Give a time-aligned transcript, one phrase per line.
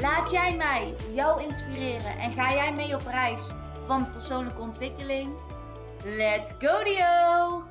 [0.00, 3.52] Laat jij mij jou inspireren en ga jij mee op reis
[3.86, 5.32] van persoonlijke ontwikkeling?
[6.04, 7.62] Let's go Dio!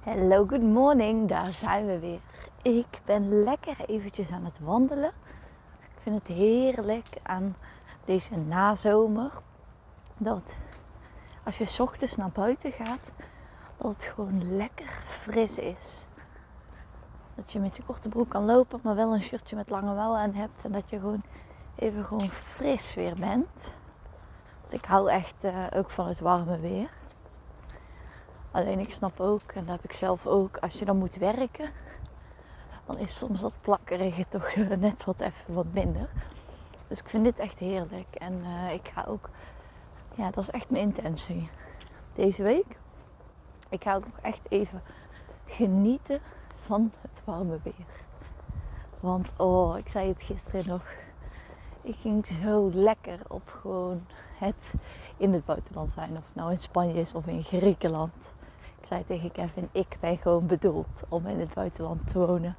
[0.00, 1.28] Hello, good morning.
[1.28, 2.20] Daar zijn we weer.
[2.62, 5.12] Ik ben lekker eventjes aan het wandelen.
[5.80, 7.56] Ik vind het heerlijk aan
[8.04, 9.30] deze nazomer.
[10.16, 10.54] Dat
[11.44, 13.12] als je ochtends naar buiten gaat,
[13.76, 16.06] dat het gewoon lekker fris is.
[17.34, 20.18] Dat je met je korte broek kan lopen, maar wel een shirtje met lange mouwen
[20.18, 20.64] aan hebt.
[20.64, 21.22] En dat je gewoon
[21.74, 23.72] even gewoon fris weer bent.
[24.60, 26.88] Want ik hou echt uh, ook van het warme weer.
[28.50, 31.70] Alleen ik snap ook, en dat heb ik zelf ook, als je dan moet werken,
[32.86, 36.08] dan is soms dat plakkerige toch uh, net wat even wat minder.
[36.88, 38.14] Dus ik vind dit echt heerlijk.
[38.14, 39.30] En uh, ik ga ook,
[40.14, 41.50] ja, dat is echt mijn intentie.
[42.12, 42.78] Deze week,
[43.68, 44.82] ik ga ook nog echt even
[45.46, 46.20] genieten
[46.64, 47.86] van het warme weer.
[49.00, 50.82] Want oh, ik zei het gisteren nog.
[51.82, 54.06] Ik ging zo lekker op gewoon
[54.38, 54.74] het
[55.16, 56.10] in het buitenland zijn.
[56.10, 58.34] Of het nou in Spanje is of in Griekenland.
[58.80, 62.56] Ik zei tegen Kevin, ik ben gewoon bedoeld om in het buitenland te wonen.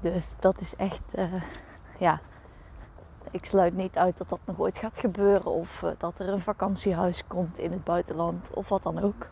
[0.00, 1.42] Dus dat is echt, uh,
[1.98, 2.20] ja.
[3.30, 5.52] Ik sluit niet uit dat dat nog ooit gaat gebeuren.
[5.52, 8.50] Of uh, dat er een vakantiehuis komt in het buitenland.
[8.54, 9.28] Of wat dan ook.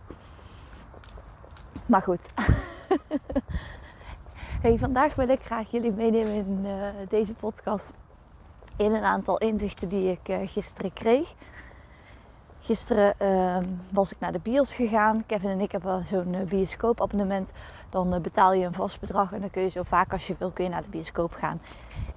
[1.87, 2.21] Maar goed.
[4.63, 7.93] hey, vandaag wil ik graag jullie meenemen in uh, deze podcast.
[8.77, 11.35] In een aantal inzichten die ik uh, gisteren kreeg.
[12.61, 13.59] Gisteren uh,
[13.91, 15.27] was ik naar de bios gegaan.
[15.27, 17.53] Kevin en ik hebben zo'n bioscoopabonnement.
[17.91, 20.51] Dan betaal je een vast bedrag en dan kun je zo vaak als je wil
[20.51, 21.61] kun je naar de bioscoop gaan.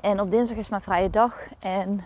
[0.02, 1.40] En op dinsdag is mijn vrije dag.
[1.60, 2.06] En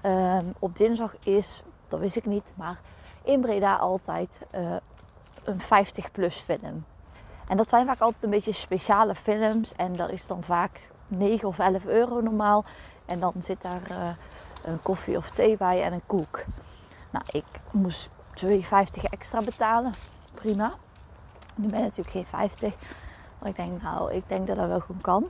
[0.00, 2.80] ehm, op dinsdag is, dat wist ik niet, maar
[3.22, 4.46] in Breda altijd
[5.44, 6.84] een 50 plus film.
[7.50, 9.72] En dat zijn vaak altijd een beetje speciale films.
[9.76, 12.64] En dat is dan vaak 9 of 11 euro normaal.
[13.06, 14.10] En dan zit daar uh,
[14.64, 16.44] een koffie of thee bij en een koek.
[17.10, 18.10] Nou, ik moest
[18.44, 18.48] 2,50
[19.10, 19.92] extra betalen.
[20.34, 20.72] Prima.
[21.54, 22.74] Nu ben ik natuurlijk geen 50.
[23.38, 25.28] Maar ik denk, nou, ik denk dat dat wel goed kan.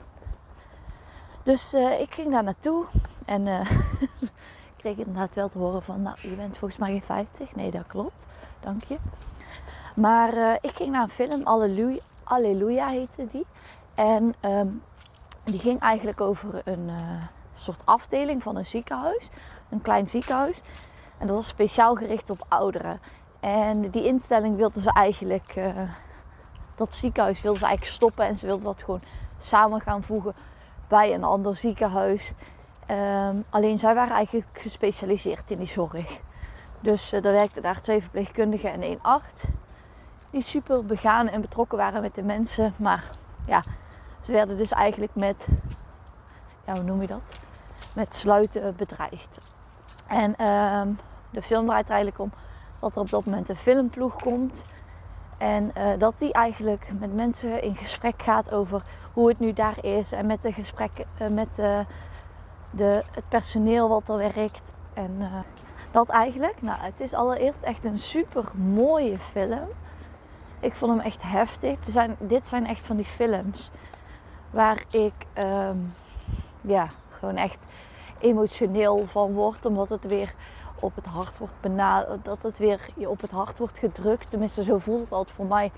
[1.43, 2.85] Dus uh, ik ging daar naartoe.
[3.25, 3.71] En uh,
[4.77, 7.55] kreeg inderdaad wel te horen van, nou, je bent volgens mij geen 50.
[7.55, 8.27] Nee, dat klopt.
[8.61, 8.97] Dank je.
[9.95, 13.47] Maar ik ging naar een film, Alleluia, Alleluia heette die.
[13.95, 14.83] En um,
[15.45, 17.23] die ging eigenlijk over een uh,
[17.55, 19.29] soort afdeling van een ziekenhuis.
[19.71, 20.63] Een klein ziekenhuis.
[21.19, 23.01] En dat was speciaal gericht op ouderen.
[23.41, 25.91] En die instelling wilden ze eigenlijk, uh,
[26.75, 28.27] dat ziekenhuis wilden ze eigenlijk stoppen.
[28.27, 29.03] En ze wilden dat gewoon
[29.41, 30.35] samen gaan voegen
[30.89, 32.33] bij een ander ziekenhuis.
[32.91, 36.21] Um, alleen zij waren eigenlijk gespecialiseerd in die zorg.
[36.83, 39.45] Dus uh, er werkten daar twee verpleegkundigen en één arts
[40.31, 42.75] die super begaan en betrokken waren met de mensen.
[42.77, 43.11] Maar
[43.47, 43.63] ja,
[44.21, 45.47] ze werden dus eigenlijk met,
[46.67, 47.39] ja, hoe noem je dat?
[47.95, 49.39] Met sluiten bedreigd.
[50.09, 50.83] En uh,
[51.31, 52.33] de film draait er eigenlijk om
[52.81, 54.65] dat er op dat moment een filmploeg komt.
[55.39, 59.85] En uh, dat die eigenlijk met mensen in gesprek gaat over hoe het nu daar
[59.85, 60.13] is.
[60.13, 61.85] En met de gesprekken uh, met de,
[62.71, 64.73] de, het personeel wat er werkt.
[64.95, 65.29] En
[65.91, 66.63] dat eigenlijk.
[66.63, 69.69] Nou, het is allereerst echt een super mooie film.
[70.61, 71.87] Ik vond hem echt heftig.
[71.87, 73.71] Er zijn, dit zijn echt van die films
[74.51, 75.95] waar ik um,
[76.61, 77.65] ja, gewoon echt
[78.19, 79.67] emotioneel van word.
[79.67, 80.35] Omdat het weer
[80.81, 82.25] op het hart wordt benaderd.
[82.25, 84.31] Dat het weer op het hart wordt gedrukt.
[84.31, 85.73] Tenminste, zo voelt het altijd voor mij.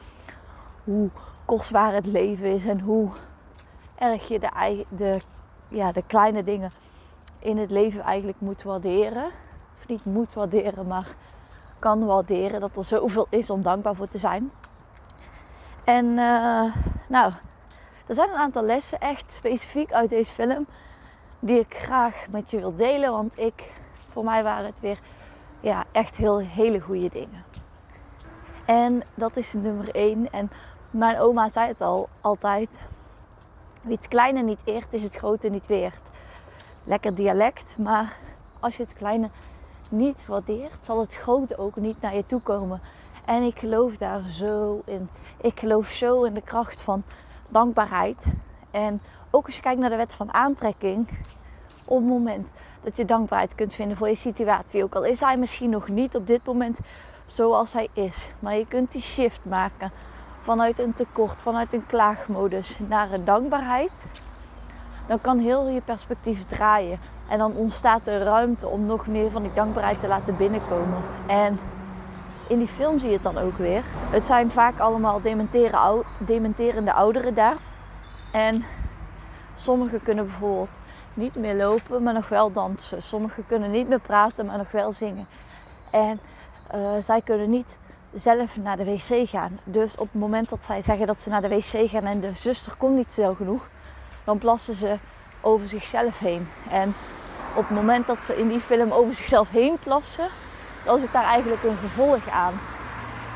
[0.85, 1.11] Hoe
[1.45, 3.11] kostbaar het leven is en hoe
[3.95, 5.21] erg je de, de,
[5.69, 6.71] ja, de kleine dingen
[7.39, 9.25] in het leven eigenlijk moet waarderen.
[9.79, 11.15] Of niet moet waarderen, maar
[11.79, 12.61] kan waarderen.
[12.61, 14.51] Dat er zoveel is om dankbaar voor te zijn.
[15.85, 16.75] En uh,
[17.09, 17.33] nou,
[18.07, 20.67] er zijn een aantal lessen echt specifiek uit deze film
[21.39, 23.11] die ik graag met je wil delen.
[23.11, 23.73] Want ik,
[24.09, 24.99] voor mij waren het weer
[25.61, 27.45] ja, echt heel, hele goede dingen.
[28.65, 30.33] En dat is nummer één.
[30.33, 30.51] En
[30.91, 32.71] mijn oma zei het al altijd.
[33.83, 36.11] Wie het kleine niet eert, is het grote niet weert.
[36.85, 38.19] Lekker dialect, maar
[38.61, 39.31] als je het kleine
[39.89, 42.81] niet waardeert, zal het grote ook niet naar je toe komen.
[43.25, 45.09] En ik geloof daar zo in.
[45.41, 47.03] Ik geloof zo in de kracht van
[47.49, 48.27] dankbaarheid.
[48.71, 51.09] En ook als je kijkt naar de wet van aantrekking,
[51.85, 52.51] op het moment
[52.83, 56.17] dat je dankbaarheid kunt vinden voor je situatie, ook al is hij misschien nog niet
[56.17, 56.79] op dit moment
[57.27, 59.91] zoals hij is, maar je kunt die shift maken
[60.41, 63.91] vanuit een tekort, vanuit een klaagmodus naar een dankbaarheid,
[65.07, 67.01] dan kan heel je perspectief draaien.
[67.29, 71.03] En dan ontstaat er ruimte om nog meer van die dankbaarheid te laten binnenkomen.
[71.27, 71.59] En
[72.53, 73.83] in die film zie je het dan ook weer.
[74.11, 75.21] Het zijn vaak allemaal
[76.19, 77.57] dementerende ouderen daar.
[78.33, 78.65] En
[79.55, 80.81] sommigen kunnen bijvoorbeeld
[81.15, 83.03] niet meer lopen, maar nog wel dansen.
[83.03, 85.27] Sommigen kunnen niet meer praten, maar nog wel zingen.
[85.91, 86.21] En
[86.75, 87.79] uh, zij kunnen niet
[88.13, 89.59] zelf naar de wc gaan.
[89.65, 92.35] Dus op het moment dat zij zeggen dat ze naar de wc gaan en de
[92.35, 93.69] zuster komt niet snel genoeg,
[94.25, 94.99] dan plassen ze
[95.41, 96.49] over zichzelf heen.
[96.71, 96.95] En
[97.57, 100.29] op het moment dat ze in die film over zichzelf heen plassen,
[100.85, 102.61] dan zit daar eigenlijk een gevolg aan.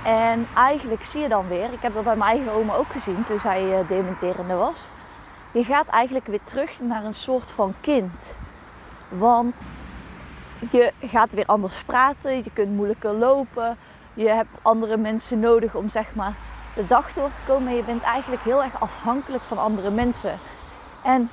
[0.04, 3.24] En eigenlijk zie je dan weer, ik heb dat bij mijn eigen oma ook gezien
[3.24, 4.88] toen zij uh, dementerende was.
[5.50, 8.34] Je gaat eigenlijk weer terug naar een soort van kind.
[9.08, 9.54] Want
[10.70, 13.76] je gaat weer anders praten, je kunt moeilijker lopen,
[14.14, 16.36] je hebt andere mensen nodig om zeg maar
[16.74, 17.68] de dag door te komen.
[17.68, 20.38] En je bent eigenlijk heel erg afhankelijk van andere mensen.
[21.02, 21.30] En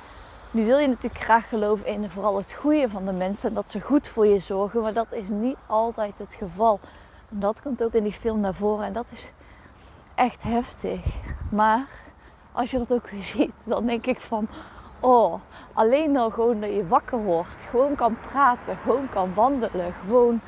[0.54, 3.48] nu wil je natuurlijk graag geloven in vooral het goede van de mensen.
[3.48, 4.80] En dat ze goed voor je zorgen.
[4.80, 6.80] Maar dat is niet altijd het geval.
[7.28, 8.86] Dat komt ook in die film naar voren.
[8.86, 9.30] En dat is
[10.14, 11.00] echt heftig.
[11.50, 11.86] Maar
[12.52, 14.48] als je dat ook ziet, dan denk ik van...
[15.00, 15.40] Oh,
[15.72, 17.62] alleen nou gewoon dat je wakker wordt.
[17.70, 18.76] Gewoon kan praten.
[18.76, 19.94] Gewoon kan wandelen.
[20.06, 20.40] Gewoon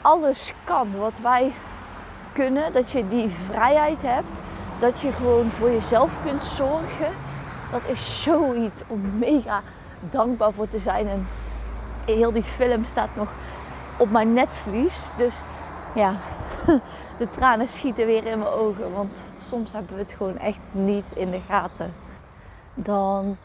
[0.00, 1.52] alles kan wat wij
[2.32, 2.72] kunnen.
[2.72, 4.40] Dat je die vrijheid hebt.
[4.78, 7.32] Dat je gewoon voor jezelf kunt zorgen.
[7.74, 9.62] Dat is zoiets om mega
[10.10, 11.08] dankbaar voor te zijn.
[11.08, 11.26] En
[12.04, 13.28] heel die film staat nog
[13.98, 15.08] op mijn netvlies.
[15.16, 15.40] Dus
[15.94, 16.14] ja,
[17.18, 18.92] de tranen schieten weer in mijn ogen.
[18.92, 21.94] Want soms hebben we het gewoon echt niet in de gaten.
[22.74, 23.36] Dan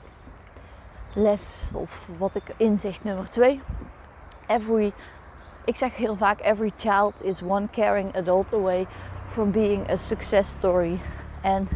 [1.13, 3.61] les of wat ik inzicht nummer twee.
[4.47, 4.93] Every
[5.63, 8.87] ik zeg heel vaak: every child is one caring adult away
[9.27, 10.99] from being a success story.
[11.41, 11.67] En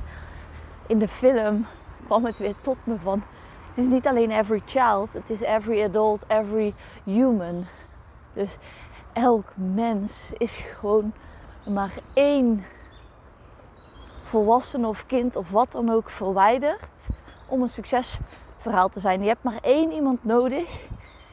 [0.87, 1.65] in de film
[2.05, 3.23] kwam het weer tot me van:
[3.67, 6.73] het is niet alleen every child, het is every adult, every
[7.03, 7.65] human.
[8.33, 8.57] Dus
[9.13, 11.13] elk mens is gewoon
[11.65, 12.65] maar één
[14.23, 16.89] volwassen of kind of wat dan ook verwijderd
[17.47, 19.21] om een succesverhaal te zijn.
[19.21, 20.87] Je hebt maar één iemand nodig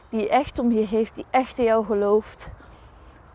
[0.09, 2.49] die echt om je geeft, die echt in jou gelooft.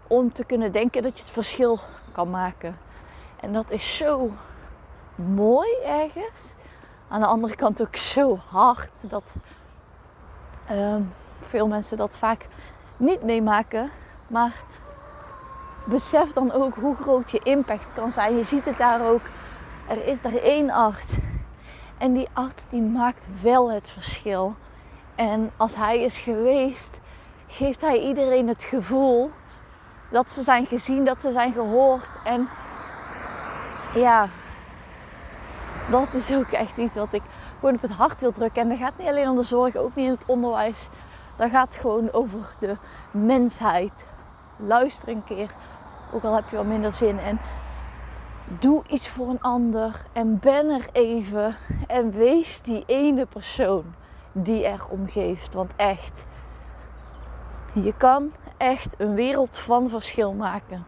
[0.08, 1.80] Om te kunnen denken dat je het verschil
[2.12, 2.78] kan maken.
[3.40, 4.32] En dat is zo
[5.16, 6.54] mooi ergens.
[7.08, 9.24] Aan de andere kant ook zo hard dat
[10.68, 11.02] ehm,
[11.42, 12.48] veel mensen dat vaak
[12.98, 13.90] niet meemaken.
[14.28, 14.54] Maar
[15.86, 18.38] besef dan ook hoe groot je impact kan zijn.
[18.38, 19.22] Je ziet het daar ook.
[19.88, 21.18] Er is daar één arts.
[21.98, 24.56] En die arts die maakt wel het verschil.
[25.16, 27.00] En als hij is geweest,
[27.48, 29.32] geeft hij iedereen het gevoel
[30.12, 32.08] dat ze zijn gezien, dat ze zijn gehoord.
[32.24, 32.48] En
[33.94, 34.30] ja,
[35.90, 37.22] dat is ook echt iets wat ik
[37.60, 38.62] gewoon op het hart wil drukken.
[38.62, 40.90] En dat gaat niet alleen om de zorg, ook niet in het onderwijs.
[41.36, 42.78] Dat gaat gewoon over de
[43.12, 44.06] mensheid.
[44.58, 45.50] Luister een keer,
[46.14, 47.20] ook al heb je wat minder zin.
[47.20, 47.40] En
[48.60, 50.06] doe iets voor een ander.
[50.14, 51.56] En ben er even.
[51.88, 53.84] En wees die ene persoon
[54.32, 55.54] die er omgeeft.
[55.54, 56.24] Want echt,
[57.74, 60.86] je kan echt een wereld van verschil maken.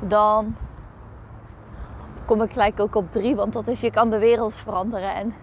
[0.00, 0.56] Dan
[2.24, 5.14] kom ik gelijk ook op drie, want dat is je kan de wereld veranderen.
[5.14, 5.34] En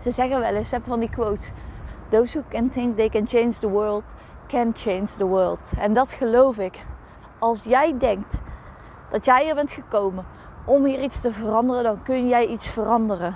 [0.00, 1.52] ze zeggen wel eens, heb van die quotes:
[2.08, 4.04] Those who can think they can change the world,
[4.46, 5.60] can change the world.
[5.78, 6.86] En dat geloof ik.
[7.38, 8.40] Als jij denkt
[9.08, 10.24] dat jij hier bent gekomen
[10.64, 13.34] om hier iets te veranderen, dan kun jij iets veranderen.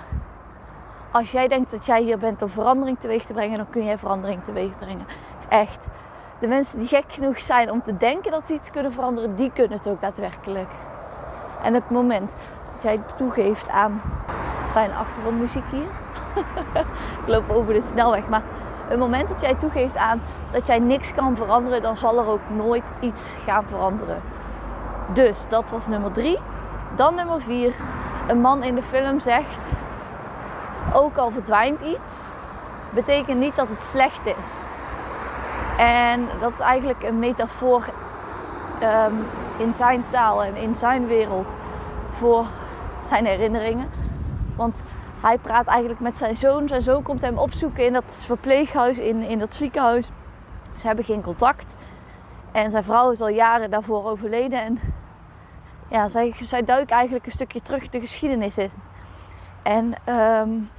[1.11, 3.97] Als jij denkt dat jij hier bent om verandering teweeg te brengen, dan kun jij
[3.97, 5.05] verandering teweeg brengen.
[5.49, 5.87] Echt.
[6.39, 9.51] De mensen die gek genoeg zijn om te denken dat ze iets kunnen veranderen, die
[9.51, 10.71] kunnen het ook daadwerkelijk.
[11.63, 12.33] En het moment
[12.81, 14.01] jij toegeeft aan
[14.71, 15.87] fijne achtergrondmuziek hier.
[17.21, 18.43] ik loop over de snelweg, maar
[18.87, 22.49] het moment dat jij toegeeft aan dat jij niks kan veranderen, dan zal er ook
[22.55, 24.17] nooit iets gaan veranderen.
[25.07, 26.39] Dus dat was nummer drie.
[26.95, 27.73] Dan nummer vier.
[28.27, 29.71] Een man in de film zegt:
[30.93, 32.31] Ook al verdwijnt iets,
[32.89, 34.65] betekent niet dat het slecht is.
[35.77, 37.83] En dat is eigenlijk een metafoor
[38.81, 39.25] um,
[39.57, 41.55] in zijn taal en in zijn wereld
[42.09, 42.45] voor
[43.05, 43.89] zijn herinneringen.
[44.55, 44.83] Want
[45.21, 46.67] hij praat eigenlijk met zijn zoon.
[46.67, 50.09] Zijn zoon komt hem opzoeken in dat verpleeghuis, in, in dat ziekenhuis.
[50.73, 51.75] Ze hebben geen contact.
[52.51, 54.61] En zijn vrouw is al jaren daarvoor overleden.
[54.61, 54.79] En
[55.87, 58.71] ja, zij, zij duikt eigenlijk een stukje terug de geschiedenis in.
[59.63, 60.69] En um,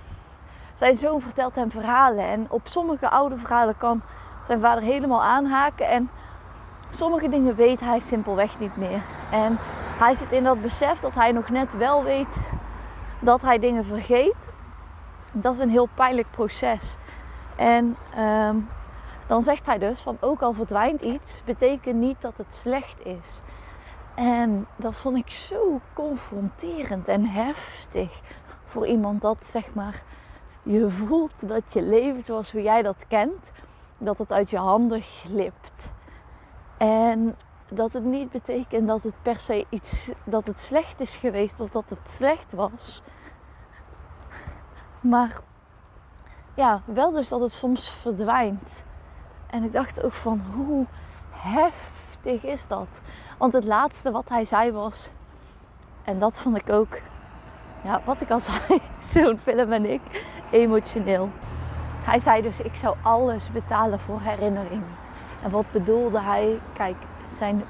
[0.75, 2.25] zijn zoon vertelt hem verhalen.
[2.25, 4.03] En op sommige oude verhalen kan
[4.47, 5.89] zijn vader helemaal aanhaken.
[5.89, 6.11] En
[6.91, 9.01] sommige dingen weet hij simpelweg niet meer.
[9.31, 9.59] En
[9.99, 12.37] hij zit in dat besef dat hij nog net wel weet
[13.21, 14.49] dat hij dingen vergeet.
[15.33, 16.97] Dat is een heel pijnlijk proces.
[17.57, 18.57] En ehm,
[19.27, 23.41] dan zegt hij dus van ook al verdwijnt iets, betekent niet dat het slecht is.
[24.15, 28.21] En dat vond ik zo confronterend en heftig
[28.65, 30.03] voor iemand dat zeg maar
[30.63, 33.51] je voelt dat je leven zoals hoe jij dat kent,
[33.99, 35.93] dat het uit je handen glipt.
[36.77, 37.37] En
[37.69, 41.71] dat het niet betekent dat het per se iets dat het slecht is geweest of
[41.71, 43.03] dat het slecht was.
[45.01, 45.41] Maar
[46.55, 48.85] ja, wel dus dat het soms verdwijnt.
[49.47, 50.87] En ik dacht ook van hoe
[51.31, 53.01] heftig is dat?
[53.39, 55.11] Want het laatste wat hij zei was,
[56.05, 56.99] en dat vond ik ook,
[57.85, 60.01] ja, wat ik al zei, zo'n film en ik,
[60.51, 61.31] emotioneel.
[62.05, 64.97] Hij zei dus, ik zou alles betalen voor herinneringen.
[65.43, 66.61] En wat bedoelde hij?
[66.73, 66.97] Kijk,
[67.35, 67.65] zijn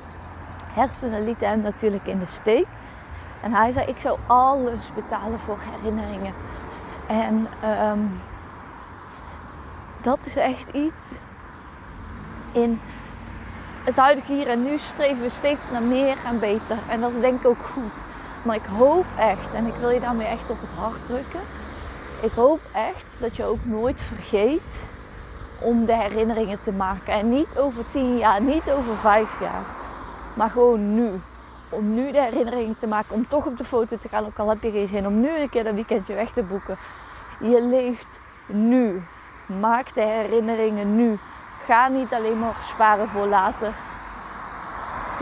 [0.73, 2.66] hersenen lieten hem natuurlijk in de steek.
[3.42, 6.33] En hij zei, ik zou alles betalen voor herinneringen.
[7.06, 7.49] En
[7.90, 8.21] um,
[10.00, 11.18] dat is echt iets.
[12.52, 12.80] In
[13.85, 16.78] het huidige hier en nu streven we steeds naar meer en beter.
[16.88, 17.92] En dat is denk ik ook goed.
[18.42, 21.40] Maar ik hoop echt, en ik wil je daarmee echt op het hart drukken.
[22.21, 24.88] Ik hoop echt dat je ook nooit vergeet
[25.64, 27.12] om de herinneringen te maken.
[27.12, 29.64] En niet over tien jaar, niet over vijf jaar.
[30.35, 31.21] Maar gewoon nu.
[31.68, 33.14] Om nu de herinneringen te maken.
[33.14, 34.26] Om toch op de foto te gaan.
[34.26, 36.76] Ook al heb je geen zin om nu een keer een weekendje weg te boeken.
[37.40, 39.02] Je leeft nu.
[39.61, 41.18] Maak de herinneringen nu.
[41.66, 43.75] Ga niet alleen maar sparen voor later.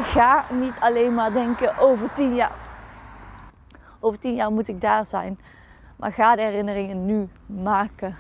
[0.01, 2.61] Ga niet alleen maar denken over tien jaar.
[4.01, 5.39] Over tien jaar moet ik daar zijn.
[5.97, 8.17] Maar ga de herinneringen nu maken.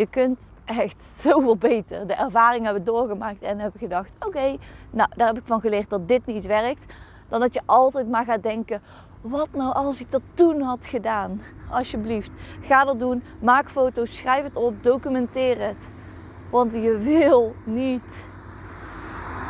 [0.00, 2.06] Je kunt echt zoveel beter.
[2.06, 4.56] De ervaring hebben doorgemaakt en hebben gedacht: oké,
[4.90, 6.94] nou daar heb ik van geleerd dat dit niet werkt.
[7.28, 8.82] Dan dat je altijd maar gaat denken:
[9.20, 11.42] wat nou als ik dat toen had gedaan?
[11.70, 13.22] Alsjeblieft, ga dat doen.
[13.40, 15.88] Maak foto's, schrijf het op, documenteer het.
[16.50, 18.26] Want je wil niet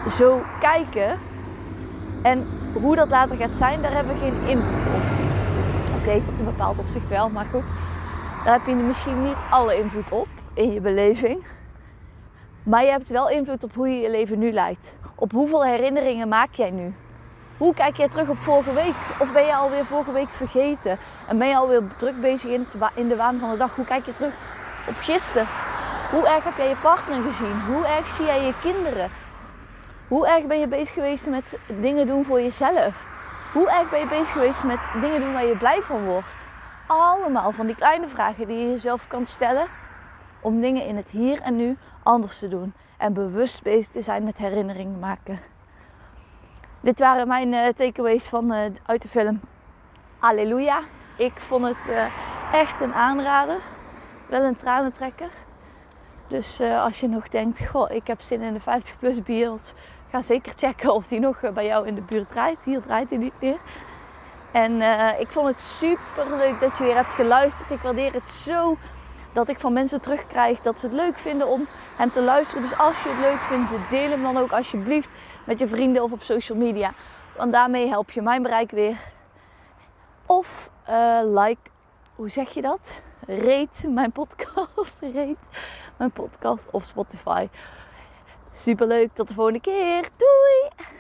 [0.09, 1.19] zo kijken.
[2.23, 5.02] En hoe dat later gaat zijn, daar hebben we geen invloed op.
[6.00, 7.64] Oké, tot een bepaald opzicht wel, maar goed.
[8.45, 11.45] Daar heb je misschien niet alle invloed op in je beleving.
[12.62, 14.97] Maar je hebt wel invloed op hoe je je leven nu leidt.
[15.14, 16.95] Op hoeveel herinneringen maak jij nu?
[17.57, 18.95] Hoe kijk jij terug op vorige week?
[19.21, 20.99] Of ben je alweer vorige week vergeten?
[21.28, 22.50] En ben je alweer druk bezig
[22.95, 23.75] in, de waan van de dag?
[23.75, 24.35] Hoe kijk je terug
[24.88, 25.47] op gisteren?
[26.11, 27.61] Hoe erg heb jij je partner gezien?
[27.66, 29.11] Hoe erg zie jij je kinderen?
[30.09, 33.07] Hoe erg ben je bezig geweest met dingen doen voor jezelf?
[33.52, 36.35] Hoe erg ben je bezig geweest met dingen doen waar je blij van wordt?
[36.87, 39.66] Allemaal van die kleine vragen die je jezelf kan stellen
[40.40, 42.73] om dingen in het hier en nu anders te doen.
[42.97, 45.40] En bewust bezig te zijn met herinneringen maken.
[46.80, 49.40] Dit waren mijn uh, takeaways van, uh, uit de film
[50.18, 50.80] Halleluja.
[51.16, 52.04] Ik vond het uh,
[52.52, 53.59] echt een aanrader.
[54.28, 55.30] Wel een tranentrekker.
[56.28, 59.75] Dus als je nog denkt, goh, ik heb zin in de 50 plus beeld.
[60.11, 62.62] Ga zeker checken of die nog bij jou in de buurt draait.
[62.64, 63.59] Hier draait hij niet meer.
[64.52, 64.80] En
[65.20, 67.70] ik vond het super leuk dat je weer hebt geluisterd.
[67.70, 68.76] Ik waardeer het zo
[69.33, 72.63] dat ik van mensen terugkrijg dat ze het leuk vinden om hem te luisteren.
[72.63, 75.11] Dus als je het leuk vindt, deel hem dan ook alsjeblieft
[75.47, 76.93] met je vrienden of op social media.
[77.37, 78.99] Want daarmee help je mijn bereik weer.
[80.27, 81.71] Of uh, like,
[82.15, 83.01] hoe zeg je dat?
[83.27, 84.99] Rate mijn podcast.
[85.15, 85.47] Rate
[85.97, 87.49] mijn podcast op Spotify.
[88.51, 89.15] Super leuk.
[89.15, 90.09] Tot de volgende keer.
[90.17, 91.00] Doei!